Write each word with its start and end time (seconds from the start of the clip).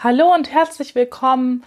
Hallo 0.00 0.32
und 0.32 0.52
herzlich 0.52 0.94
willkommen 0.94 1.64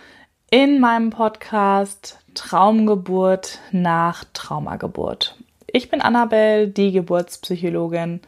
in 0.50 0.80
meinem 0.80 1.10
Podcast 1.10 2.18
Traumgeburt 2.34 3.60
nach 3.74 4.24
Traumageburt. 4.34 5.36
Ich 5.68 5.90
bin 5.90 6.00
Annabelle, 6.00 6.70
die 6.70 6.94
Geburtspsychologin 6.94 8.22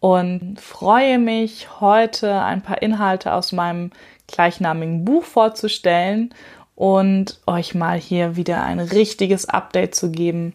und 0.00 0.58
freue 0.58 1.18
mich, 1.18 1.80
heute 1.82 2.40
ein 2.40 2.62
paar 2.62 2.80
Inhalte 2.80 3.34
aus 3.34 3.52
meinem 3.52 3.90
gleichnamigen 4.26 5.04
Buch 5.04 5.24
vorzustellen 5.24 6.32
und 6.74 7.38
euch 7.46 7.74
mal 7.74 7.98
hier 7.98 8.36
wieder 8.36 8.62
ein 8.62 8.80
richtiges 8.80 9.50
Update 9.50 9.94
zu 9.94 10.10
geben 10.10 10.54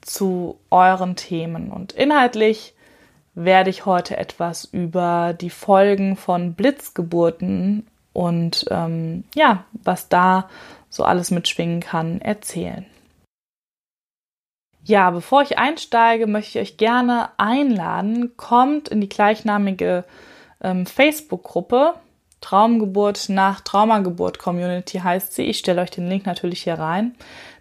zu 0.00 0.56
euren 0.70 1.16
Themen. 1.16 1.70
Und 1.70 1.92
inhaltlich 1.92 2.72
werde 3.34 3.68
ich 3.68 3.84
heute 3.84 4.16
etwas 4.16 4.64
über 4.64 5.34
die 5.38 5.50
Folgen 5.50 6.16
von 6.16 6.54
Blitzgeburten 6.54 7.86
und 8.14 8.64
ähm, 8.70 9.24
ja, 9.34 9.64
was 9.72 10.08
da 10.08 10.48
so 10.88 11.04
alles 11.04 11.30
mitschwingen 11.30 11.80
kann, 11.80 12.22
erzählen. 12.22 12.86
Ja, 14.84 15.10
bevor 15.10 15.42
ich 15.42 15.58
einsteige, 15.58 16.26
möchte 16.26 16.58
ich 16.58 16.70
euch 16.70 16.76
gerne 16.78 17.30
einladen, 17.36 18.36
kommt 18.36 18.88
in 18.88 19.02
die 19.02 19.08
gleichnamige 19.08 20.04
ähm, 20.62 20.86
Facebook-Gruppe 20.86 21.94
Traumgeburt 22.44 23.30
nach 23.30 23.62
Traumageburt 23.62 24.38
Community 24.38 24.98
heißt 24.98 25.32
sie. 25.32 25.44
Ich 25.44 25.58
stelle 25.58 25.80
euch 25.80 25.90
den 25.90 26.10
Link 26.10 26.26
natürlich 26.26 26.62
hier 26.62 26.74
rein. 26.74 27.14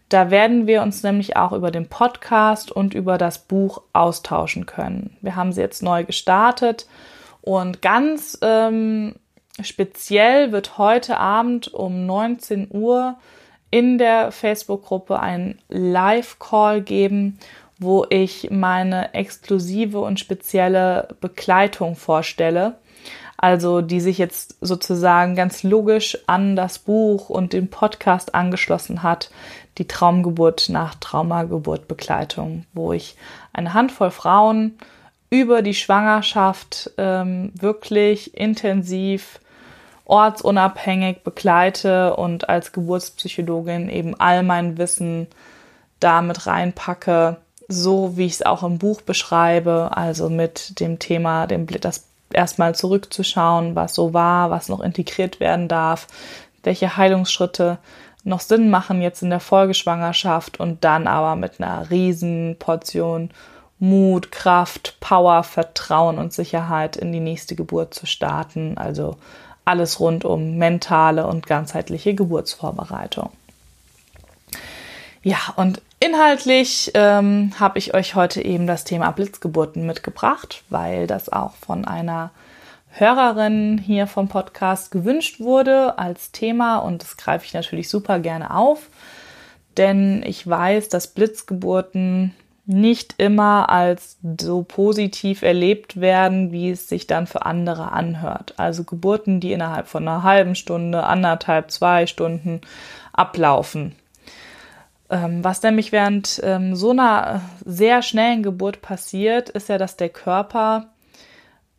Da 0.10 0.30
werden 0.30 0.68
wir 0.68 0.82
uns 0.82 1.04
nämlich 1.04 1.38
auch 1.38 1.54
über 1.54 1.72
den 1.72 1.88
Podcast 1.88 2.70
und 2.70 2.94
über 2.94 3.18
das 3.18 3.40
Buch 3.40 3.82
austauschen 3.94 4.66
können. 4.66 5.16
Wir 5.22 5.38
haben 5.38 5.54
sie 5.54 5.62
jetzt 5.62 5.84
neu 5.84 6.04
gestartet 6.04 6.86
und 7.40 7.82
ganz 7.82 8.38
ähm, 8.42 9.16
Speziell 9.62 10.52
wird 10.52 10.78
heute 10.78 11.18
Abend 11.18 11.72
um 11.74 12.06
19 12.06 12.70
Uhr 12.72 13.18
in 13.70 13.98
der 13.98 14.32
Facebook-Gruppe 14.32 15.20
ein 15.20 15.60
Live-Call 15.70 16.82
geben, 16.82 17.38
wo 17.78 18.06
ich 18.10 18.50
meine 18.50 19.14
exklusive 19.14 20.00
und 20.00 20.20
spezielle 20.20 21.10
Begleitung 21.22 21.96
vorstelle. 21.96 22.76
Also 23.38 23.82
die 23.82 24.00
sich 24.00 24.18
jetzt 24.18 24.58
sozusagen 24.62 25.36
ganz 25.36 25.64
logisch 25.64 26.18
an 26.28 26.56
das 26.56 26.80
Buch 26.80 27.30
und 27.30 27.54
den 27.54 27.68
Podcast 27.68 28.34
angeschlossen 28.34 29.04
hat, 29.04 29.30
die 29.78 29.88
Traumgeburt 29.88 30.70
nach 30.70 30.96
Traumageburt 30.96 31.88
Begleitung, 31.88 32.66
wo 32.74 32.94
ich 32.94 33.18
eine 33.52 33.74
Handvoll 33.74 34.12
Frauen 34.12 34.78
über 35.30 35.62
die 35.62 35.74
Schwangerschaft 35.74 36.92
ähm, 36.98 37.52
wirklich 37.56 38.38
intensiv 38.38 39.40
ortsunabhängig 40.06 41.24
begleite 41.24 42.16
und 42.16 42.50
als 42.50 42.72
Geburtspsychologin 42.72 43.90
eben 43.90 44.20
all 44.20 44.44
mein 44.44 44.78
Wissen 44.78 45.28
damit 46.00 46.46
reinpacke, 46.46 47.38
so 47.68 48.18
wie 48.18 48.26
ich 48.26 48.34
es 48.34 48.46
auch 48.46 48.64
im 48.64 48.78
Buch 48.78 49.02
beschreibe, 49.02 49.92
also 49.96 50.30
mit 50.30 50.80
dem 50.80 51.00
Thema, 51.00 51.48
dem, 51.48 51.68
das 51.68 52.06
erstmal 52.34 52.76
zurückzuschauen, 52.76 53.76
was 53.76 53.94
so 53.94 54.14
war, 54.14 54.50
was 54.50 54.70
noch 54.70 54.82
integriert 54.82 55.40
werden 55.40 55.68
darf, 55.68 56.08
welche 56.64 56.98
Heilungsschritte 56.98 57.78
noch 58.24 58.40
Sinn 58.40 58.70
machen 58.70 59.02
jetzt 59.02 59.22
in 59.22 59.30
der 59.30 59.40
Folgeschwangerschaft 59.40 60.60
und 60.60 60.84
dann 60.84 61.08
aber 61.08 61.36
mit 61.36 61.62
einer 61.62 61.90
riesen 61.90 62.56
Portion 62.58 63.32
Mut, 63.80 64.32
Kraft, 64.32 64.98
Power, 65.02 65.44
Vertrauen 65.44 66.18
und 66.18 66.32
Sicherheit 66.32 66.96
in 66.96 67.12
die 67.12 67.20
nächste 67.20 67.56
Geburt 67.56 67.94
zu 67.94 68.06
starten. 68.06 68.78
Also 68.78 69.18
alles 69.66 70.00
rund 70.00 70.26
um 70.26 70.58
mentale 70.58 71.26
und 71.28 71.48
ganzheitliche 71.48 72.14
Geburtsvorbereitung. 72.14 73.30
Ja, 75.22 75.38
und 75.56 75.82
inhaltlich 76.02 76.92
ähm, 76.96 77.54
habe 77.58 77.80
ich 77.80 77.94
euch 77.94 78.16
heute 78.16 78.44
eben 78.44 78.68
das 78.68 78.84
Thema 78.84 79.10
Blitzgeburten 79.12 79.86
mitgebracht, 79.86 80.64
weil 80.70 81.08
das 81.08 81.30
auch 81.32 81.54
von 81.56 81.86
einer 81.86 82.32
Hörerin 82.90 83.78
hier 83.78 84.06
vom 84.06 84.28
Podcast 84.28 84.92
gewünscht 84.92 85.40
wurde 85.40 85.98
als 85.98 86.32
Thema 86.32 86.78
und 86.78 87.02
das 87.02 87.18
greife 87.18 87.46
ich 87.46 87.54
natürlich 87.54 87.90
super 87.90 88.20
gerne 88.20 88.54
auf, 88.54 88.90
denn 89.78 90.22
ich 90.24 90.46
weiß, 90.46 90.90
dass 90.90 91.08
Blitzgeburten 91.08 92.36
nicht 92.66 93.16
immer 93.18 93.70
als 93.70 94.18
so 94.40 94.64
positiv 94.64 95.42
erlebt 95.42 96.00
werden, 96.00 96.52
wie 96.52 96.72
es 96.72 96.88
sich 96.88 97.08
dann 97.08 97.28
für 97.28 97.46
andere 97.46 97.92
anhört. 97.92 98.54
Also 98.58 98.84
Geburten, 98.84 99.40
die 99.40 99.52
innerhalb 99.52 99.88
von 99.88 100.08
einer 100.08 100.24
halben 100.24 100.56
Stunde, 100.56 101.04
anderthalb, 101.04 101.72
zwei 101.72 102.08
Stunden 102.08 102.62
ablaufen. 103.12 103.96
Ähm, 105.10 105.44
was 105.44 105.62
nämlich 105.62 105.92
während 105.92 106.40
ähm, 106.44 106.76
so 106.76 106.92
einer 106.92 107.42
sehr 107.66 108.02
schnellen 108.02 108.44
Geburt 108.44 108.82
passiert, 108.82 109.50
ist 109.50 109.68
ja, 109.68 109.78
dass 109.78 109.98
der 109.98 110.10
Körper 110.10 110.88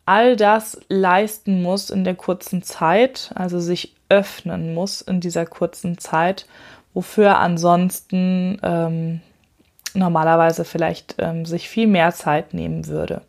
all 0.05 0.37
das 0.37 0.79
leisten 0.89 1.63
muss 1.63 1.89
in 1.89 2.05
der 2.05 2.15
kurzen 2.15 2.63
Zeit, 2.63 3.31
also 3.35 3.59
sich 3.59 3.95
öffnen 4.11 4.75
muss 4.75 5.01
in 5.01 5.21
dieser 5.21 5.47
kurzen 5.47 5.97
Zeit, 5.97 6.47
wofür 6.93 7.39
ansonsten 7.39 8.61
ähm, 8.63 9.23
normalerweise 9.95 10.65
vielleicht 10.65 11.17
ähm, 11.19 11.47
sich 11.47 11.69
viel 11.69 11.87
mehr 11.87 12.13
Zeit 12.13 12.55
nehmen 12.55 12.87
würde. 12.87 13.23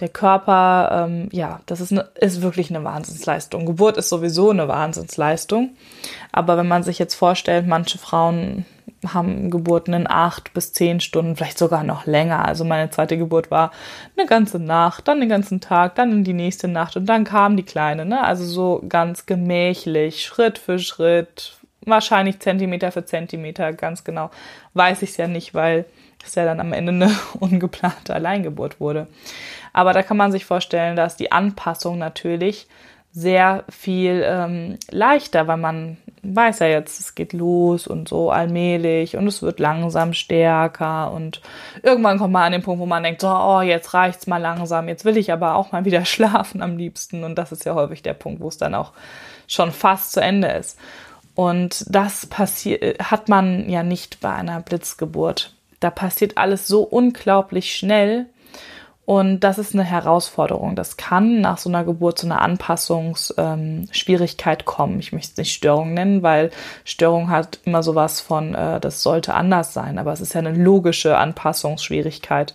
Der 0.00 0.08
Körper, 0.08 1.06
ähm, 1.06 1.28
ja, 1.30 1.60
das 1.66 1.80
ist, 1.80 1.92
eine, 1.92 2.08
ist 2.16 2.42
wirklich 2.42 2.70
eine 2.70 2.82
Wahnsinnsleistung. 2.82 3.64
Geburt 3.64 3.96
ist 3.96 4.08
sowieso 4.08 4.50
eine 4.50 4.66
Wahnsinnsleistung. 4.66 5.70
Aber 6.32 6.56
wenn 6.56 6.66
man 6.66 6.82
sich 6.82 6.98
jetzt 6.98 7.14
vorstellt, 7.14 7.66
manche 7.66 7.98
Frauen 7.98 8.64
haben 9.06 9.50
Geburten 9.50 9.92
in 9.94 10.06
acht 10.08 10.52
bis 10.54 10.72
zehn 10.72 11.00
Stunden, 11.00 11.36
vielleicht 11.36 11.58
sogar 11.58 11.84
noch 11.84 12.06
länger. 12.06 12.44
Also 12.44 12.64
meine 12.64 12.90
zweite 12.90 13.18
Geburt 13.18 13.50
war 13.50 13.70
eine 14.16 14.26
ganze 14.26 14.58
Nacht, 14.58 15.06
dann 15.06 15.20
den 15.20 15.28
ganzen 15.28 15.60
Tag, 15.60 15.94
dann 15.94 16.10
in 16.10 16.24
die 16.24 16.32
nächste 16.32 16.68
Nacht 16.68 16.96
und 16.96 17.06
dann 17.06 17.24
kam 17.24 17.56
die 17.56 17.62
Kleine. 17.62 18.04
Ne? 18.04 18.22
Also 18.22 18.44
so 18.44 18.82
ganz 18.88 19.26
gemächlich, 19.26 20.24
Schritt 20.24 20.58
für 20.58 20.78
Schritt, 20.78 21.58
wahrscheinlich 21.86 22.40
Zentimeter 22.40 22.92
für 22.92 23.04
Zentimeter, 23.04 23.72
ganz 23.72 24.04
genau 24.04 24.30
weiß 24.74 25.02
ich 25.02 25.10
es 25.10 25.16
ja 25.16 25.28
nicht, 25.28 25.54
weil 25.54 25.84
es 26.24 26.34
ja 26.34 26.44
dann 26.44 26.60
am 26.60 26.72
Ende 26.72 26.92
eine 26.92 27.10
ungeplante 27.40 28.14
Alleingeburt 28.14 28.80
wurde. 28.80 29.06
Aber 29.72 29.92
da 29.92 30.02
kann 30.02 30.16
man 30.16 30.32
sich 30.32 30.44
vorstellen, 30.44 30.96
dass 30.96 31.16
die 31.16 31.32
Anpassung 31.32 31.98
natürlich 31.98 32.66
sehr 33.16 33.62
viel 33.68 34.24
ähm, 34.26 34.76
leichter, 34.90 35.46
weil 35.46 35.56
man 35.56 35.98
weiß 36.24 36.58
ja 36.58 36.66
jetzt, 36.66 36.98
es 36.98 37.14
geht 37.14 37.32
los 37.32 37.86
und 37.86 38.08
so 38.08 38.32
allmählich 38.32 39.16
und 39.16 39.28
es 39.28 39.40
wird 39.40 39.60
langsam 39.60 40.14
stärker 40.14 41.12
und 41.12 41.40
irgendwann 41.84 42.18
kommt 42.18 42.32
man 42.32 42.42
an 42.42 42.52
den 42.52 42.62
Punkt, 42.62 42.80
wo 42.80 42.86
man 42.86 43.04
denkt, 43.04 43.20
so, 43.20 43.28
oh, 43.28 43.60
jetzt 43.60 43.94
reicht's 43.94 44.26
mal 44.26 44.38
langsam, 44.38 44.88
jetzt 44.88 45.04
will 45.04 45.16
ich 45.16 45.32
aber 45.32 45.54
auch 45.54 45.70
mal 45.70 45.84
wieder 45.84 46.04
schlafen 46.04 46.60
am 46.60 46.76
liebsten 46.76 47.22
und 47.22 47.36
das 47.36 47.52
ist 47.52 47.64
ja 47.64 47.74
häufig 47.74 48.02
der 48.02 48.14
Punkt, 48.14 48.40
wo 48.40 48.48
es 48.48 48.58
dann 48.58 48.74
auch 48.74 48.92
schon 49.46 49.70
fast 49.70 50.10
zu 50.10 50.20
Ende 50.20 50.48
ist. 50.48 50.76
Und 51.34 51.84
das 51.88 52.26
passiert, 52.26 53.10
hat 53.10 53.28
man 53.28 53.68
ja 53.68 53.82
nicht 53.82 54.20
bei 54.20 54.32
einer 54.32 54.60
Blitzgeburt. 54.60 55.52
Da 55.80 55.90
passiert 55.90 56.38
alles 56.38 56.68
so 56.68 56.82
unglaublich 56.82 57.74
schnell. 57.74 58.26
Und 59.06 59.40
das 59.40 59.58
ist 59.58 59.74
eine 59.74 59.84
Herausforderung. 59.84 60.76
Das 60.76 60.96
kann 60.96 61.42
nach 61.42 61.58
so 61.58 61.68
einer 61.68 61.84
Geburt 61.84 62.18
zu 62.18 62.24
einer 62.26 62.40
Anpassungsschwierigkeit 62.40 64.60
ähm, 64.60 64.66
kommen. 64.66 64.98
Ich 64.98 65.12
möchte 65.12 65.32
es 65.32 65.36
nicht 65.36 65.52
Störung 65.52 65.92
nennen, 65.92 66.22
weil 66.22 66.48
Störung 66.84 67.28
hat 67.28 67.58
immer 67.64 67.82
sowas 67.82 68.22
von, 68.22 68.54
äh, 68.54 68.80
das 68.80 69.02
sollte 69.02 69.34
anders 69.34 69.74
sein. 69.74 69.98
Aber 69.98 70.10
es 70.12 70.22
ist 70.22 70.32
ja 70.32 70.38
eine 70.38 70.52
logische 70.52 71.18
Anpassungsschwierigkeit. 71.18 72.54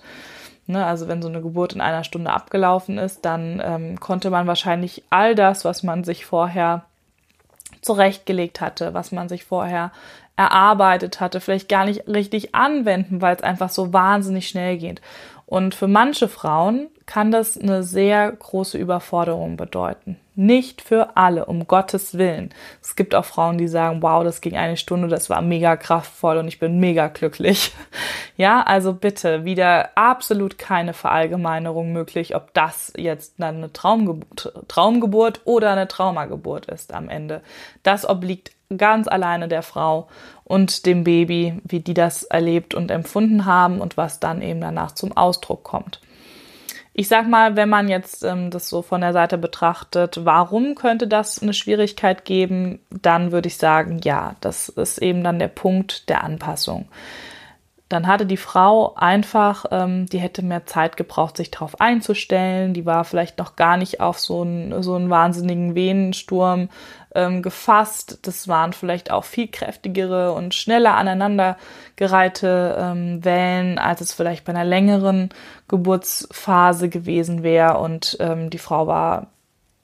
Ne? 0.65 0.83
Also 0.83 1.07
wenn 1.07 1.21
so 1.21 1.29
eine 1.29 1.43
Geburt 1.43 1.73
in 1.73 1.81
einer 1.81 2.03
Stunde 2.03 2.31
abgelaufen 2.31 2.97
ist, 2.97 3.25
dann 3.25 3.61
ähm, 3.63 3.99
konnte 3.99 4.31
man 4.31 4.47
wahrscheinlich 4.47 5.03
all 5.11 5.35
das, 5.35 5.65
was 5.65 5.83
man 5.83 6.03
sich 6.03 6.25
vorher 6.25 6.85
zurechtgelegt 7.81 8.61
hatte, 8.61 8.93
was 8.93 9.11
man 9.11 9.29
sich 9.29 9.45
vorher 9.45 9.91
erarbeitet 10.35 11.19
hatte, 11.19 11.41
vielleicht 11.41 11.67
gar 11.67 11.85
nicht 11.85 12.07
richtig 12.07 12.55
anwenden, 12.55 13.21
weil 13.21 13.35
es 13.35 13.43
einfach 13.43 13.69
so 13.69 13.91
wahnsinnig 13.91 14.47
schnell 14.47 14.77
geht. 14.77 15.01
Und 15.45 15.75
für 15.75 15.87
manche 15.87 16.27
Frauen 16.27 16.87
kann 17.09 17.31
das 17.31 17.57
eine 17.57 17.81
sehr 17.81 18.31
große 18.31 18.77
Überforderung 18.77 19.57
bedeuten. 19.57 20.17
Nicht 20.35 20.83
für 20.83 21.17
alle, 21.17 21.45
um 21.45 21.65
Gottes 21.65 22.19
Willen. 22.19 22.53
Es 22.83 22.95
gibt 22.95 23.15
auch 23.15 23.25
Frauen, 23.25 23.57
die 23.57 23.67
sagen, 23.67 24.03
wow, 24.03 24.23
das 24.23 24.41
ging 24.41 24.55
eine 24.55 24.77
Stunde, 24.77 25.07
das 25.07 25.27
war 25.27 25.41
mega 25.41 25.75
kraftvoll 25.75 26.37
und 26.37 26.47
ich 26.47 26.59
bin 26.59 26.79
mega 26.79 27.07
glücklich. 27.07 27.73
Ja, 28.37 28.61
also 28.61 28.93
bitte 28.93 29.43
wieder 29.43 29.89
absolut 29.97 30.57
keine 30.57 30.93
Verallgemeinerung 30.93 31.91
möglich, 31.91 32.37
ob 32.37 32.53
das 32.53 32.93
jetzt 32.95 33.43
eine 33.43 33.73
Traumgeburt, 33.73 34.53
Traumgeburt 34.69 35.41
oder 35.43 35.71
eine 35.71 35.89
Traumageburt 35.89 36.67
ist 36.67 36.93
am 36.93 37.09
Ende. 37.09 37.41
Das 37.83 38.07
obliegt 38.07 38.53
ganz 38.77 39.09
alleine 39.09 39.49
der 39.49 39.61
Frau 39.61 40.07
und 40.45 40.85
dem 40.85 41.03
Baby, 41.03 41.59
wie 41.65 41.81
die 41.81 41.93
das 41.93 42.23
erlebt 42.23 42.75
und 42.75 42.91
empfunden 42.91 43.43
haben 43.43 43.81
und 43.81 43.97
was 43.97 44.21
dann 44.21 44.41
eben 44.41 44.61
danach 44.61 44.93
zum 44.93 45.17
Ausdruck 45.17 45.65
kommt. 45.65 45.99
Ich 46.99 47.07
sag 47.07 47.29
mal, 47.29 47.55
wenn 47.55 47.69
man 47.69 47.87
jetzt 47.87 48.25
ähm, 48.25 48.51
das 48.51 48.67
so 48.67 48.81
von 48.81 48.99
der 48.99 49.13
Seite 49.13 49.37
betrachtet, 49.37 50.25
warum 50.25 50.75
könnte 50.75 51.07
das 51.07 51.41
eine 51.41 51.53
Schwierigkeit 51.53 52.25
geben, 52.25 52.81
dann 52.89 53.31
würde 53.31 53.47
ich 53.47 53.55
sagen, 53.55 54.01
ja, 54.03 54.35
das 54.41 54.67
ist 54.67 54.97
eben 54.97 55.23
dann 55.23 55.39
der 55.39 55.47
Punkt 55.47 56.09
der 56.09 56.25
Anpassung. 56.25 56.89
Dann 57.87 58.05
hatte 58.05 58.25
die 58.25 58.35
Frau 58.35 58.95
einfach, 58.95 59.63
ähm, 59.71 60.07
die 60.07 60.19
hätte 60.19 60.41
mehr 60.41 60.65
Zeit 60.65 60.97
gebraucht, 60.97 61.37
sich 61.37 61.51
darauf 61.51 61.79
einzustellen. 61.79 62.73
Die 62.73 62.85
war 62.85 63.05
vielleicht 63.05 63.37
noch 63.37 63.55
gar 63.55 63.77
nicht 63.77 64.01
auf 64.01 64.19
so 64.19 64.41
einen, 64.41 64.83
so 64.83 65.09
wahnsinnigen 65.09 65.75
Venensturm 65.75 66.67
ähm, 67.15 67.41
gefasst. 67.41 68.19
Das 68.23 68.47
waren 68.47 68.73
vielleicht 68.73 69.11
auch 69.11 69.23
viel 69.23 69.47
kräftigere 69.47 70.33
und 70.33 70.53
schneller 70.53 70.95
aneinandergereihte 70.95 72.77
ähm, 72.79 73.25
Wellen, 73.25 73.79
als 73.79 74.01
es 74.01 74.13
vielleicht 74.13 74.45
bei 74.45 74.53
einer 74.53 74.65
längeren 74.65 75.29
Geburtsphase 75.67 76.89
gewesen 76.89 77.43
wäre. 77.43 77.79
Und 77.79 78.17
ähm, 78.19 78.49
die 78.49 78.59
Frau 78.59 78.87
war 78.87 79.27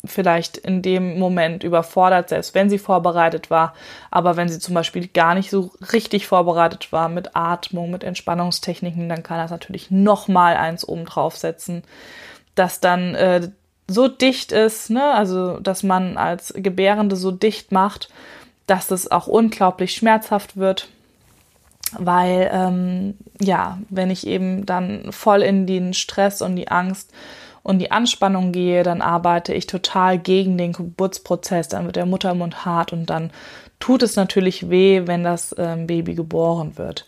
vielleicht 0.07 0.57
in 0.57 0.81
dem 0.81 1.17
Moment 1.17 1.63
überfordert, 1.63 2.29
selbst 2.29 2.53
wenn 2.53 2.69
sie 2.69 2.77
vorbereitet 2.77 3.49
war. 3.49 3.73
Aber 4.11 4.37
wenn 4.37 4.49
sie 4.49 4.59
zum 4.59 4.75
Beispiel 4.75 5.07
gar 5.07 5.35
nicht 5.35 5.49
so 5.49 5.71
richtig 5.91 6.27
vorbereitet 6.27 6.91
war 6.91 7.09
mit 7.09 7.35
Atmung, 7.35 7.91
mit 7.91 8.03
Entspannungstechniken, 8.03 9.09
dann 9.09 9.23
kann 9.23 9.37
das 9.37 9.51
natürlich 9.51 9.91
nochmal 9.91 10.55
eins 10.57 10.87
oben 10.87 11.05
draufsetzen, 11.05 11.83
dass 12.53 12.79
dann 12.79 13.15
äh, 13.15 13.49
so 13.87 14.07
dicht 14.07 14.51
ist, 14.51 14.89
ne? 14.89 15.13
also 15.13 15.59
dass 15.59 15.83
man 15.83 16.17
als 16.17 16.53
Gebärende 16.55 17.15
so 17.15 17.31
dicht 17.31 17.71
macht, 17.71 18.09
dass 18.67 18.91
es 18.91 19.11
auch 19.11 19.27
unglaublich 19.27 19.93
schmerzhaft 19.93 20.57
wird. 20.57 20.89
Weil, 21.97 22.49
ähm, 22.51 23.17
ja, 23.39 23.77
wenn 23.89 24.09
ich 24.09 24.25
eben 24.25 24.65
dann 24.65 25.11
voll 25.11 25.43
in 25.43 25.67
den 25.67 25.93
Stress 25.93 26.41
und 26.41 26.55
die 26.55 26.67
Angst 26.67 27.11
und 27.61 27.79
die 27.79 27.91
Anspannung 27.91 28.51
gehe, 28.51 28.83
dann 28.83 29.01
arbeite 29.01 29.53
ich 29.53 29.67
total 29.67 30.17
gegen 30.17 30.57
den 30.57 30.73
Geburtsprozess, 30.73 31.67
dann 31.67 31.85
wird 31.85 31.95
der 31.95 32.07
Muttermund 32.07 32.65
hart 32.65 32.91
und 32.91 33.09
dann 33.09 33.31
tut 33.79 34.01
es 34.03 34.15
natürlich 34.15 34.69
weh, 34.69 35.03
wenn 35.05 35.23
das 35.23 35.55
ähm, 35.57 35.85
Baby 35.85 36.15
geboren 36.15 36.77
wird. 36.77 37.05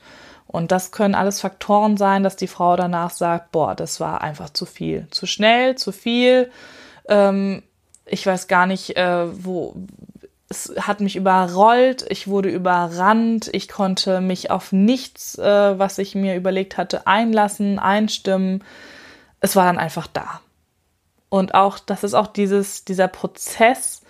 Und 0.47 0.71
das 0.71 0.91
können 0.91 1.15
alles 1.15 1.41
Faktoren 1.41 1.97
sein, 1.97 2.23
dass 2.23 2.35
die 2.35 2.47
Frau 2.47 2.75
danach 2.75 3.11
sagt, 3.11 3.51
boah, 3.51 3.75
das 3.75 3.99
war 3.99 4.21
einfach 4.21 4.49
zu 4.49 4.65
viel, 4.65 5.07
zu 5.11 5.25
schnell, 5.25 5.75
zu 5.75 5.91
viel. 5.91 6.49
Ähm, 7.09 7.63
ich 8.05 8.25
weiß 8.25 8.47
gar 8.47 8.65
nicht, 8.65 8.95
äh, 8.95 9.27
wo, 9.43 9.75
es 10.49 10.73
hat 10.79 11.01
mich 11.01 11.15
überrollt, 11.17 12.05
ich 12.09 12.27
wurde 12.27 12.49
überrannt, 12.49 13.49
ich 13.51 13.67
konnte 13.67 14.21
mich 14.21 14.49
auf 14.49 14.71
nichts, 14.71 15.37
äh, 15.37 15.77
was 15.77 15.97
ich 15.97 16.15
mir 16.15 16.35
überlegt 16.35 16.77
hatte, 16.77 17.05
einlassen, 17.05 17.79
einstimmen. 17.79 18.63
Es 19.41 19.55
war 19.55 19.65
dann 19.65 19.77
einfach 19.77 20.07
da. 20.07 20.39
Und 21.29 21.53
auch, 21.53 21.79
das 21.79 22.05
ist 22.05 22.13
auch 22.13 22.27
dieses, 22.27 22.85
dieser 22.85 23.09
Prozess 23.09 24.01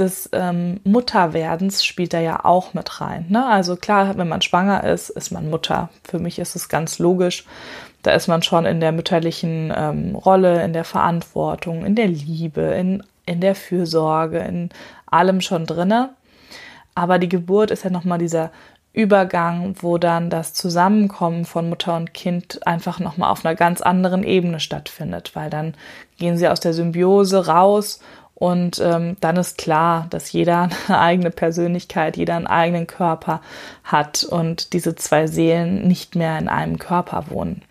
des 0.00 0.28
ähm, 0.32 0.80
Mutterwerdens 0.84 1.84
spielt 1.84 2.12
da 2.12 2.20
ja 2.20 2.44
auch 2.44 2.74
mit 2.74 3.00
rein. 3.00 3.26
Ne? 3.28 3.46
Also 3.46 3.76
klar, 3.76 4.16
wenn 4.16 4.28
man 4.28 4.42
schwanger 4.42 4.84
ist, 4.84 5.10
ist 5.10 5.30
man 5.30 5.50
Mutter. 5.50 5.90
Für 6.04 6.18
mich 6.18 6.38
ist 6.38 6.56
es 6.56 6.68
ganz 6.68 6.98
logisch. 6.98 7.44
Da 8.02 8.12
ist 8.12 8.26
man 8.28 8.42
schon 8.42 8.64
in 8.66 8.80
der 8.80 8.92
mütterlichen 8.92 9.72
ähm, 9.76 10.16
Rolle, 10.16 10.64
in 10.64 10.72
der 10.72 10.84
Verantwortung, 10.84 11.84
in 11.84 11.94
der 11.94 12.08
Liebe, 12.08 12.62
in, 12.62 13.02
in 13.26 13.40
der 13.40 13.54
Fürsorge, 13.54 14.38
in 14.38 14.70
allem 15.06 15.40
schon 15.40 15.66
drinne. 15.66 16.10
Aber 16.94 17.18
die 17.18 17.28
Geburt 17.28 17.70
ist 17.70 17.84
ja 17.84 17.90
nochmal 17.90 18.18
dieser 18.18 18.50
Übergang, 18.92 19.76
wo 19.80 19.98
dann 19.98 20.30
das 20.30 20.52
Zusammenkommen 20.52 21.44
von 21.44 21.68
Mutter 21.68 21.96
und 21.96 22.12
Kind 22.12 22.66
einfach 22.66 22.98
nochmal 22.98 23.30
auf 23.30 23.44
einer 23.44 23.54
ganz 23.54 23.80
anderen 23.82 24.24
Ebene 24.24 24.58
stattfindet, 24.58 25.30
weil 25.34 25.48
dann 25.48 25.74
gehen 26.18 26.36
sie 26.36 26.48
aus 26.48 26.58
der 26.58 26.74
Symbiose 26.74 27.46
raus 27.46 28.00
und 28.40 28.80
ähm, 28.82 29.18
dann 29.20 29.36
ist 29.36 29.58
klar, 29.58 30.06
dass 30.08 30.32
jeder 30.32 30.70
eine 30.88 30.98
eigene 30.98 31.30
Persönlichkeit, 31.30 32.16
jeder 32.16 32.36
einen 32.36 32.46
eigenen 32.46 32.86
Körper 32.86 33.42
hat 33.84 34.24
und 34.24 34.72
diese 34.72 34.94
zwei 34.94 35.26
Seelen 35.26 35.86
nicht 35.86 36.16
mehr 36.16 36.38
in 36.38 36.48
einem 36.48 36.78
Körper 36.78 37.26
wohnen. 37.28 37.62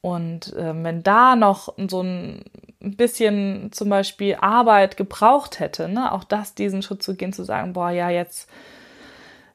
Und 0.00 0.54
äh, 0.54 0.72
wenn 0.84 1.02
da 1.02 1.34
noch 1.34 1.74
so 1.88 2.04
ein 2.04 2.44
bisschen 2.80 3.72
zum 3.72 3.88
Beispiel 3.88 4.36
Arbeit 4.40 4.96
gebraucht 4.96 5.58
hätte, 5.58 5.88
ne, 5.88 6.12
auch 6.12 6.22
das 6.22 6.54
diesen 6.54 6.82
Schritt 6.82 7.02
zu 7.02 7.16
gehen, 7.16 7.32
zu 7.32 7.42
sagen, 7.42 7.72
boah, 7.72 7.90
ja, 7.90 8.08
jetzt 8.08 8.48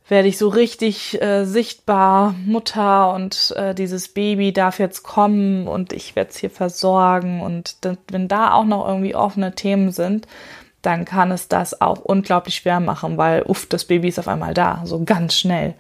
werde 0.08 0.28
ich 0.28 0.38
so 0.38 0.50
richtig 0.50 1.22
äh, 1.22 1.46
sichtbar 1.46 2.36
Mutter 2.46 3.14
und 3.14 3.54
äh, 3.56 3.74
dieses 3.74 4.10
Baby 4.10 4.52
darf 4.52 4.80
jetzt 4.80 5.04
kommen 5.04 5.68
und 5.68 5.94
ich 5.94 6.16
werde 6.16 6.32
es 6.32 6.38
hier 6.38 6.50
versorgen 6.50 7.42
und 7.42 7.78
wenn 8.10 8.28
da 8.28 8.54
auch 8.54 8.66
noch 8.66 8.88
irgendwie 8.88 9.16
offene 9.16 9.56
Themen 9.56 9.92
sind, 9.92 10.28
dann 10.82 11.06
kann 11.06 11.32
es 11.32 11.48
das 11.48 11.80
auch 11.80 12.00
unglaublich 12.00 12.56
schwer 12.56 12.82
machen, 12.82 13.18
weil 13.18 13.44
uff, 13.44 13.66
das 13.68 13.86
Baby 13.86 14.10
ist 14.10 14.20
auf 14.20 14.28
einmal 14.28 14.54
da, 14.54 14.82
so 14.84 15.04
ganz 15.04 15.36
schnell 15.36 15.76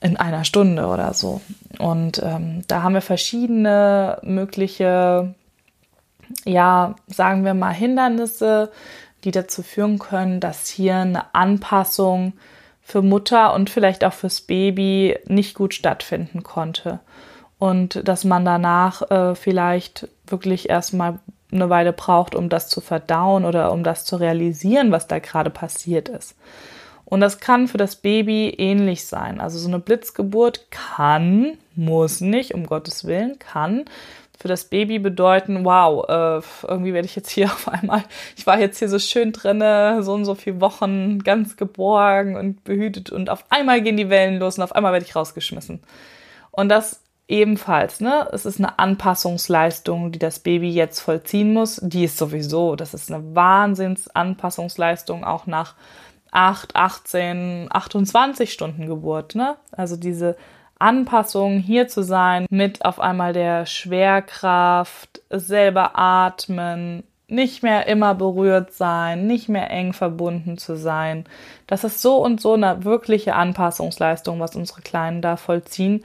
in 0.00 0.18
einer 0.18 0.44
Stunde 0.44 0.86
oder 0.86 1.14
so. 1.14 1.40
Und 1.78 2.22
ähm, 2.22 2.62
da 2.68 2.82
haben 2.82 2.92
wir 2.92 3.00
verschiedene 3.00 4.18
mögliche, 4.22 5.34
ja, 6.44 6.94
sagen 7.06 7.44
wir 7.46 7.54
mal 7.54 7.72
Hindernisse, 7.72 8.70
die 9.24 9.30
dazu 9.30 9.62
führen 9.62 9.98
können, 9.98 10.40
dass 10.40 10.68
hier 10.68 10.96
eine 10.96 11.34
Anpassung 11.34 12.34
für 12.86 13.02
Mutter 13.02 13.52
und 13.52 13.68
vielleicht 13.68 14.04
auch 14.04 14.12
fürs 14.12 14.42
Baby 14.42 15.18
nicht 15.26 15.56
gut 15.56 15.74
stattfinden 15.74 16.44
konnte. 16.44 17.00
Und 17.58 18.06
dass 18.06 18.22
man 18.22 18.44
danach 18.44 19.10
äh, 19.10 19.34
vielleicht 19.34 20.06
wirklich 20.24 20.70
erstmal 20.70 21.18
eine 21.50 21.68
Weile 21.68 21.92
braucht, 21.92 22.36
um 22.36 22.48
das 22.48 22.68
zu 22.68 22.80
verdauen 22.80 23.44
oder 23.44 23.72
um 23.72 23.82
das 23.82 24.04
zu 24.04 24.14
realisieren, 24.14 24.92
was 24.92 25.08
da 25.08 25.18
gerade 25.18 25.50
passiert 25.50 26.08
ist. 26.08 26.36
Und 27.04 27.20
das 27.20 27.40
kann 27.40 27.66
für 27.66 27.78
das 27.78 27.96
Baby 27.96 28.50
ähnlich 28.56 29.04
sein. 29.06 29.40
Also 29.40 29.58
so 29.58 29.66
eine 29.66 29.80
Blitzgeburt 29.80 30.70
kann, 30.70 31.58
muss 31.74 32.20
nicht, 32.20 32.54
um 32.54 32.66
Gottes 32.66 33.04
Willen, 33.04 33.40
kann 33.40 33.86
für 34.36 34.48
das 34.48 34.66
Baby 34.66 34.98
bedeuten, 34.98 35.64
wow, 35.64 36.04
äh, 36.08 36.46
irgendwie 36.66 36.92
werde 36.94 37.06
ich 37.06 37.16
jetzt 37.16 37.30
hier 37.30 37.46
auf 37.52 37.68
einmal, 37.68 38.02
ich 38.36 38.46
war 38.46 38.58
jetzt 38.58 38.78
hier 38.78 38.88
so 38.88 38.98
schön 38.98 39.32
drinne, 39.32 40.02
so 40.02 40.12
und 40.14 40.24
so 40.24 40.34
viele 40.34 40.60
Wochen 40.60 41.20
ganz 41.20 41.56
geborgen 41.56 42.36
und 42.36 42.64
behütet 42.64 43.10
und 43.10 43.30
auf 43.30 43.44
einmal 43.50 43.80
gehen 43.82 43.96
die 43.96 44.10
Wellen 44.10 44.38
los 44.38 44.58
und 44.58 44.64
auf 44.64 44.74
einmal 44.74 44.92
werde 44.92 45.06
ich 45.06 45.16
rausgeschmissen. 45.16 45.80
Und 46.50 46.68
das 46.68 47.02
ebenfalls, 47.28 48.00
ne? 48.00 48.28
Es 48.32 48.46
ist 48.46 48.58
eine 48.58 48.78
Anpassungsleistung, 48.78 50.12
die 50.12 50.18
das 50.18 50.38
Baby 50.38 50.70
jetzt 50.70 51.00
vollziehen 51.00 51.52
muss. 51.52 51.80
Die 51.82 52.04
ist 52.04 52.18
sowieso, 52.18 52.76
das 52.76 52.94
ist 52.94 53.10
eine 53.10 53.34
Wahnsinnsanpassungsleistung 53.34 55.24
auch 55.24 55.46
nach 55.46 55.74
8, 56.30 56.76
18, 56.76 57.68
28 57.70 58.52
Stunden 58.52 58.86
Geburt, 58.86 59.34
ne? 59.34 59.56
Also 59.72 59.96
diese 59.96 60.36
Anpassung, 60.78 61.58
hier 61.58 61.88
zu 61.88 62.02
sein, 62.02 62.46
mit 62.50 62.84
auf 62.84 63.00
einmal 63.00 63.32
der 63.32 63.66
Schwerkraft, 63.66 65.22
selber 65.30 65.98
atmen, 65.98 67.02
nicht 67.28 67.62
mehr 67.62 67.88
immer 67.88 68.14
berührt 68.14 68.72
sein, 68.72 69.26
nicht 69.26 69.48
mehr 69.48 69.70
eng 69.70 69.92
verbunden 69.92 70.58
zu 70.58 70.76
sein. 70.76 71.24
Das 71.66 71.82
ist 71.82 72.00
so 72.00 72.16
und 72.22 72.40
so 72.40 72.54
eine 72.54 72.84
wirkliche 72.84 73.34
Anpassungsleistung, 73.34 74.38
was 74.38 74.54
unsere 74.54 74.82
Kleinen 74.82 75.22
da 75.22 75.36
vollziehen. 75.36 76.04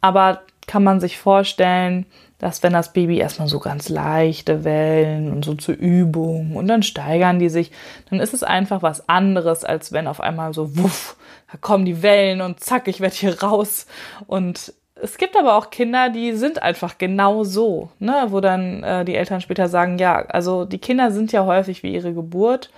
Aber 0.00 0.42
kann 0.68 0.84
man 0.84 1.00
sich 1.00 1.18
vorstellen, 1.18 2.06
dass 2.38 2.62
wenn 2.62 2.72
das 2.72 2.92
Baby 2.92 3.18
erstmal 3.18 3.48
so 3.48 3.58
ganz 3.58 3.88
leichte 3.88 4.62
Wellen 4.62 5.32
und 5.32 5.44
so 5.44 5.54
zur 5.54 5.74
Übung 5.74 6.54
und 6.54 6.68
dann 6.68 6.84
steigern 6.84 7.40
die 7.40 7.48
sich, 7.48 7.72
dann 8.10 8.20
ist 8.20 8.32
es 8.32 8.44
einfach 8.44 8.82
was 8.82 9.08
anderes, 9.08 9.64
als 9.64 9.92
wenn 9.92 10.06
auf 10.06 10.20
einmal 10.20 10.54
so 10.54 10.76
wuff, 10.76 11.16
da 11.50 11.58
kommen 11.60 11.84
die 11.84 12.02
Wellen 12.02 12.40
und 12.40 12.60
zack, 12.60 12.86
ich 12.86 13.00
werde 13.00 13.16
hier 13.16 13.42
raus. 13.42 13.86
Und 14.28 14.72
es 14.94 15.16
gibt 15.16 15.36
aber 15.36 15.56
auch 15.56 15.70
Kinder, 15.70 16.10
die 16.10 16.32
sind 16.32 16.62
einfach 16.62 16.98
genau 16.98 17.42
so, 17.42 17.90
ne, 17.98 18.26
wo 18.28 18.40
dann 18.40 18.84
äh, 18.84 19.04
die 19.04 19.16
Eltern 19.16 19.40
später 19.40 19.68
sagen, 19.68 19.98
ja, 19.98 20.24
also 20.26 20.64
die 20.64 20.78
Kinder 20.78 21.10
sind 21.10 21.32
ja 21.32 21.44
häufig 21.44 21.82
wie 21.82 21.94
ihre 21.94 22.12
Geburt, 22.12 22.70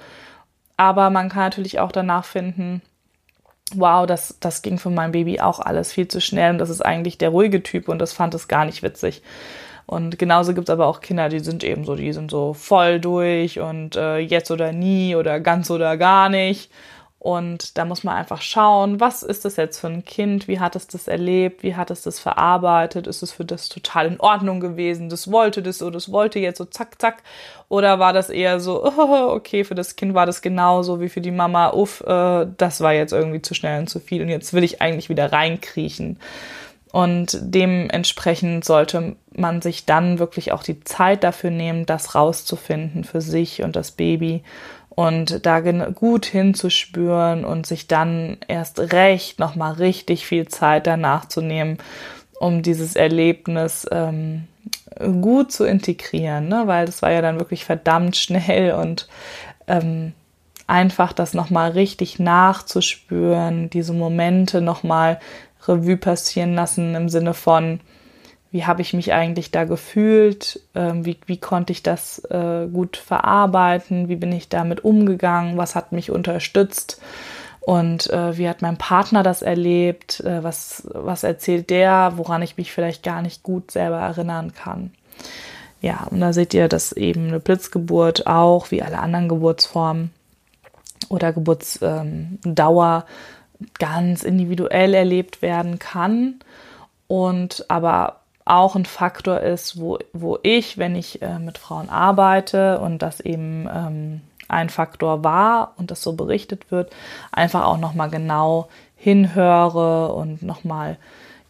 aber 0.77 1.11
man 1.11 1.29
kann 1.29 1.43
natürlich 1.43 1.81
auch 1.81 1.93
danach 1.93 2.25
finden, 2.25 2.81
wow, 3.79 4.07
das, 4.07 4.37
das 4.41 4.62
ging 4.62 4.79
für 4.79 4.91
mein 4.91 5.12
Baby 5.12 5.41
auch 5.41 5.61
alles 5.61 5.93
viel 5.93 6.09
zu 6.09 6.21
schnell 6.21 6.53
und 6.53 6.59
das 6.59 6.71
ist 6.71 6.85
eigentlich 6.85 7.19
der 7.19 7.31
ruhige 7.31 7.62
Typ 7.62 7.89
und 7.89 7.99
das 7.99 8.12
fand 8.12 8.35
es 8.35 8.49
gar 8.49 8.65
nicht 8.65 8.83
witzig. 8.83 9.23
Und 9.87 10.19
genauso 10.19 10.55
gibt 10.55 10.69
es 10.69 10.73
aber 10.73 10.87
auch 10.87 11.00
Kinder, 11.00 11.29
die 11.29 11.41
sind 11.41 11.65
eben 11.65 11.85
so, 11.85 11.97
die 11.97 12.12
sind 12.12 12.31
so 12.31 12.55
voll 12.55 13.00
durch 13.00 13.59
und 13.59 13.97
äh, 13.97 14.19
jetzt 14.19 14.53
oder 14.53 14.73
nie 14.73 15.17
oder 15.17 15.41
ganz 15.41 15.69
oder 15.71 15.97
gar 15.97 16.29
nicht. 16.29 16.71
Und 17.21 17.77
da 17.77 17.85
muss 17.85 18.03
man 18.03 18.17
einfach 18.17 18.41
schauen, 18.41 18.99
was 18.99 19.23
ist 19.23 19.45
das 19.45 19.57
jetzt 19.57 19.79
für 19.79 19.89
ein 19.89 20.07
Kind? 20.07 20.49
Wie 20.49 20.59
hat 20.59 20.75
es 20.75 20.87
das 20.87 21.07
erlebt? 21.07 21.62
Wie 21.62 21.77
hat 21.77 21.91
es 21.91 22.00
das 22.00 22.19
verarbeitet? 22.19 23.07
Ist 23.07 23.23
es 23.23 23.31
für 23.31 23.45
das 23.45 23.69
total 23.69 24.07
in 24.07 24.21
Ordnung 24.21 24.59
gewesen? 24.59 25.11
Das 25.11 25.31
wollte 25.31 25.61
das 25.61 25.83
oder 25.83 25.93
das 25.93 26.11
wollte 26.11 26.39
jetzt 26.39 26.57
so 26.57 26.65
zack, 26.65 26.99
zack. 26.99 27.23
Oder 27.69 27.99
war 27.99 28.15
das 28.15 28.31
eher 28.31 28.59
so, 28.59 28.83
oh, 28.99 29.33
okay, 29.33 29.65
für 29.65 29.75
das 29.75 29.97
Kind 29.97 30.15
war 30.15 30.25
das 30.25 30.41
genauso 30.41 30.99
wie 31.03 31.11
für 31.11 31.21
die 31.21 31.31
Mama, 31.31 31.75
uff, 31.75 32.00
äh, 32.07 32.47
das 32.57 32.81
war 32.81 32.95
jetzt 32.95 33.12
irgendwie 33.12 33.43
zu 33.43 33.53
schnell 33.53 33.81
und 33.81 33.91
zu 33.91 34.00
viel 34.00 34.23
und 34.23 34.31
jetzt 34.31 34.55
will 34.55 34.65
ich 34.65 34.81
eigentlich 34.81 35.11
wieder 35.11 35.31
reinkriechen. 35.31 36.19
Und 36.91 37.39
dementsprechend 37.41 38.65
sollte 38.65 39.17
man 39.31 39.61
sich 39.61 39.85
dann 39.85 40.19
wirklich 40.19 40.53
auch 40.53 40.62
die 40.62 40.81
Zeit 40.81 41.23
dafür 41.23 41.50
nehmen, 41.50 41.85
das 41.85 42.15
rauszufinden 42.15 43.05
für 43.05 43.21
sich 43.21 43.62
und 43.62 43.77
das 43.77 43.91
Baby 43.91 44.43
und 44.91 45.47
da 45.47 45.61
gut 45.61 46.27
hinzuspüren 46.27 47.45
und 47.45 47.67
sich 47.67 47.87
dann 47.87 48.37
erst 48.49 48.93
recht 48.93 49.39
nochmal 49.39 49.73
richtig 49.75 50.27
viel 50.27 50.49
Zeit 50.49 50.87
danach 50.87 51.27
zu 51.27 51.41
nehmen, 51.41 51.79
um 52.39 52.63
dieses 52.63 52.97
Erlebnis 52.97 53.87
ähm, 53.91 54.49
gut 55.21 55.53
zu 55.53 55.65
integrieren, 55.65 56.49
ne? 56.49 56.63
weil 56.67 56.87
das 56.87 57.03
war 57.03 57.13
ja 57.13 57.23
dann 57.23 57.39
wirklich 57.39 57.65
verdammt 57.65 58.17
schnell 58.17 58.73
und 58.73 59.09
ähm, 59.69 60.13
einfach 60.67 61.13
das 61.13 61.35
nochmal 61.35 61.71
richtig 61.73 62.19
nachzuspüren, 62.19 63.71
diese 63.71 63.93
Momente 63.93 64.61
nochmal 64.61 65.19
Revue 65.67 65.97
passieren 65.97 66.55
lassen 66.55 66.95
im 66.95 67.09
Sinne 67.09 67.35
von, 67.35 67.81
wie 68.52 68.64
habe 68.64 68.83
ich 68.83 68.92
mich 68.92 69.12
eigentlich 69.12 69.50
da 69.50 69.64
gefühlt, 69.64 70.61
ähm, 70.75 71.04
wie, 71.04 71.19
wie 71.26 71.38
konnte 71.38 71.73
ich 71.73 71.83
das 71.83 72.19
äh, 72.30 72.66
gut 72.66 72.97
verarbeiten, 72.97 74.09
wie 74.09 74.16
bin 74.16 74.33
ich 74.33 74.49
damit 74.49 74.85
umgegangen, 74.85 75.57
was 75.57 75.75
hat 75.76 75.92
mich 75.92 76.11
unterstützt? 76.11 77.00
Und 77.61 78.11
äh, 78.11 78.37
wie 78.37 78.49
hat 78.49 78.62
mein 78.62 78.78
Partner 78.78 79.23
das 79.23 79.42
erlebt, 79.42 80.21
äh, 80.21 80.42
was, 80.42 80.88
was 80.92 81.23
erzählt 81.23 81.71
der, 81.71 82.14
woran 82.16 82.42
ich 82.42 82.57
mich 82.57 82.73
vielleicht 82.73 83.02
gar 83.02 83.23
nicht 83.23 83.42
gut 83.42 83.71
selber 83.71 83.99
erinnern 83.99 84.52
kann. 84.52 84.90
Ja, 85.80 86.07
und 86.11 86.21
da 86.21 86.33
seht 86.33 86.52
ihr, 86.52 86.69
dass 86.69 86.92
eben 86.92 87.28
eine 87.28 87.40
Blitzgeburt 87.40 88.26
auch, 88.26 88.71
wie 88.71 88.83
alle 88.83 88.99
anderen 88.99 89.28
Geburtsformen 89.28 90.11
oder 91.09 91.33
Geburtsdauer, 91.33 93.04
ähm, 93.07 93.66
ganz 93.78 94.23
individuell 94.23 94.95
erlebt 94.95 95.42
werden 95.42 95.78
kann. 95.78 96.40
Und 97.09 97.66
aber 97.69 98.20
auch 98.45 98.75
ein 98.75 98.85
Faktor 98.87 99.41
ist, 99.41 99.81
wo, 99.81 99.99
wo 100.13 100.39
ich, 100.43 100.79
wenn 100.79 100.97
ich 100.97 101.23
äh, 101.23 101.39
mit 101.39 101.59
Frauen 101.59 101.89
arbeite 101.89 102.81
und 102.81 103.01
das 103.01 103.21
eben 103.21 103.69
ähm, 103.73 104.21
ein 104.49 104.69
Faktor 104.71 105.23
war 105.23 105.75
und 105.77 105.91
das 105.91 106.03
so 106.03 106.15
berichtet 106.15 106.71
wird, 106.71 106.93
einfach 107.33 107.65
auch 107.65 107.79
nochmal 107.79 108.11
genau 108.11 108.69
hinhöre 108.97 110.13
und 110.13 110.43
nochmal 110.43 110.97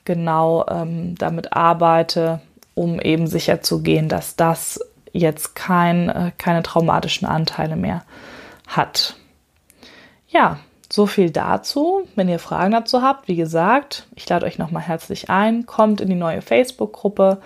genau 0.05 0.67
ähm, 0.69 1.15
damit 1.17 1.53
arbeite, 1.53 2.41
um 2.75 3.01
eben 3.01 3.27
sicher 3.27 3.63
zu 3.63 3.83
gehen, 3.83 4.09
dass 4.09 4.37
das 4.37 4.81
jetzt 5.13 5.55
kein, 5.57 6.09
äh, 6.09 6.33
keine 6.39 6.63
traumatischen 6.63 7.27
Anteile 7.27 7.77
mehr 7.77 8.03
hat. 8.67 9.17
Ja, 10.29 10.59
so 10.93 11.07
viel 11.07 11.31
dazu. 11.31 12.03
Wenn 12.17 12.29
ihr 12.29 12.39
Fragen 12.39 12.73
dazu 12.73 13.03
habt, 13.03 13.29
wie 13.29 13.37
gesagt, 13.37 14.07
ich 14.15 14.29
lade 14.29 14.47
euch 14.47 14.59
nochmal 14.59 14.83
herzlich 14.83 15.31
ein. 15.31 15.67
Kommt 15.67 16.01
in 16.01 16.09
die 16.09 16.15
neue 16.15 16.43
Facebook-Gruppe. 16.43 17.41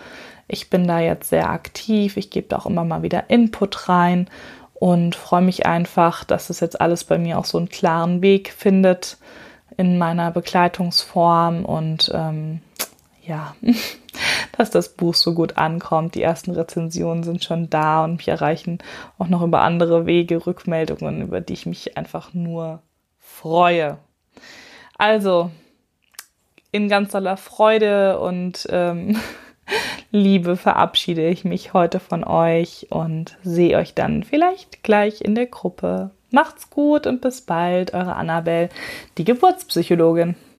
Ich 0.48 0.70
bin 0.70 0.86
da 0.86 1.00
jetzt 1.00 1.30
sehr 1.30 1.50
aktiv. 1.50 2.16
Ich 2.16 2.30
gebe 2.30 2.48
da 2.48 2.58
auch 2.58 2.66
immer 2.66 2.84
mal 2.84 3.02
wieder 3.02 3.30
Input 3.30 3.88
rein 3.88 4.28
und 4.74 5.14
freue 5.14 5.42
mich 5.42 5.66
einfach, 5.66 6.24
dass 6.24 6.50
es 6.50 6.60
jetzt 6.60 6.80
alles 6.80 7.04
bei 7.04 7.18
mir 7.18 7.38
auch 7.38 7.44
so 7.44 7.58
einen 7.58 7.68
klaren 7.68 8.22
Weg 8.22 8.52
findet 8.52 9.18
in 9.76 9.98
meiner 9.98 10.30
Begleitungsform 10.30 11.64
und 11.64 12.10
ähm, 12.14 12.60
ja, 13.26 13.54
dass 14.58 14.70
das 14.70 14.90
Buch 14.90 15.14
so 15.14 15.34
gut 15.34 15.56
ankommt. 15.56 16.14
Die 16.14 16.22
ersten 16.22 16.50
Rezensionen 16.50 17.24
sind 17.24 17.42
schon 17.42 17.70
da 17.70 18.04
und 18.04 18.16
mich 18.16 18.28
erreichen 18.28 18.78
auch 19.18 19.28
noch 19.28 19.42
über 19.42 19.62
andere 19.62 20.06
Wege 20.06 20.46
Rückmeldungen, 20.46 21.22
über 21.22 21.40
die 21.40 21.54
ich 21.54 21.66
mich 21.66 21.96
einfach 21.96 22.34
nur 22.34 22.82
freue. 23.24 23.98
Also, 24.98 25.50
in 26.70 26.88
ganz 26.88 27.12
toller 27.12 27.36
Freude 27.36 28.20
und 28.20 28.66
ähm, 28.70 29.16
Liebe 30.10 30.56
verabschiede 30.56 31.26
ich 31.28 31.44
mich 31.44 31.72
heute 31.72 31.98
von 31.98 32.22
euch 32.22 32.88
und 32.90 33.36
sehe 33.42 33.76
euch 33.78 33.94
dann 33.94 34.22
vielleicht 34.22 34.82
gleich 34.82 35.22
in 35.22 35.34
der 35.34 35.46
Gruppe. 35.46 36.10
Macht's 36.30 36.70
gut 36.70 37.06
und 37.06 37.20
bis 37.20 37.40
bald, 37.40 37.94
eure 37.94 38.14
Annabelle, 38.14 38.68
die 39.18 39.24
Geburtspsychologin. 39.24 40.36